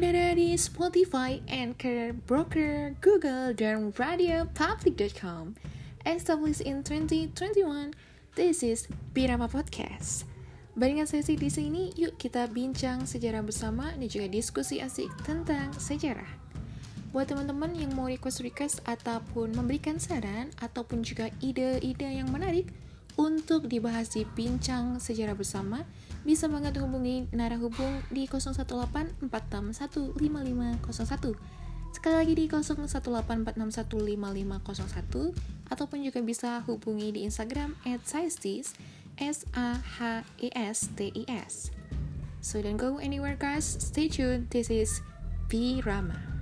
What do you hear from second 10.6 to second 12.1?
Barengan sesi di sini,